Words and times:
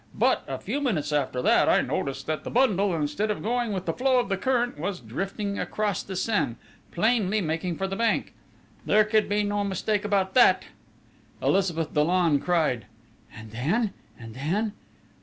But, 0.17 0.43
a 0.47 0.57
few 0.57 0.81
minutes 0.81 1.13
after 1.13 1.43
that, 1.43 1.69
I 1.69 1.81
noticed 1.81 2.25
that 2.25 2.43
the 2.43 2.49
bundle, 2.49 2.95
instead 2.95 3.29
of 3.29 3.43
going 3.43 3.71
with 3.71 3.85
the 3.85 3.93
flow 3.93 4.17
of 4.19 4.29
the 4.29 4.35
current, 4.35 4.79
was 4.79 4.99
drifting 4.99 5.59
across 5.59 6.01
the 6.01 6.15
Seine, 6.15 6.55
plainly 6.91 7.39
making 7.39 7.75
for 7.77 7.87
the 7.87 7.95
bank. 7.95 8.33
There 8.83 9.03
could 9.03 9.29
be 9.29 9.43
no 9.43 9.63
mistake 9.63 10.03
about 10.03 10.33
that!" 10.33 10.65
Elizabeth 11.39 11.93
Dollon 11.93 12.39
cried: 12.39 12.87
"And 13.37 13.51
then? 13.51 13.93
And 14.19 14.33
then?" 14.33 14.73